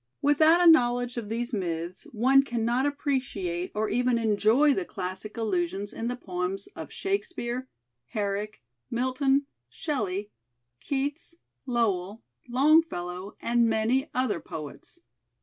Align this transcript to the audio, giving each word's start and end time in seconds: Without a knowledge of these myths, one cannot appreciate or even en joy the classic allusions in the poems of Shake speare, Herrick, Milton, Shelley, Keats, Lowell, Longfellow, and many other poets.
Without 0.23 0.59
a 0.59 0.65
knowledge 0.65 1.15
of 1.15 1.29
these 1.29 1.53
myths, 1.53 2.05
one 2.11 2.41
cannot 2.41 2.87
appreciate 2.87 3.71
or 3.75 3.87
even 3.87 4.17
en 4.17 4.35
joy 4.35 4.73
the 4.73 4.83
classic 4.83 5.37
allusions 5.37 5.93
in 5.93 6.07
the 6.07 6.15
poems 6.15 6.65
of 6.75 6.91
Shake 6.91 7.23
speare, 7.23 7.67
Herrick, 8.07 8.63
Milton, 8.89 9.45
Shelley, 9.69 10.31
Keats, 10.79 11.35
Lowell, 11.67 12.23
Longfellow, 12.49 13.35
and 13.43 13.69
many 13.69 14.09
other 14.11 14.39
poets. 14.39 14.97